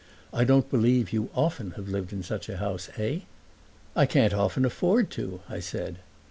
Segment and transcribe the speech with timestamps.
[0.33, 3.19] "I don't believe you often have lived in such a house, eh?"
[3.95, 5.99] "I can't often afford to!" I said.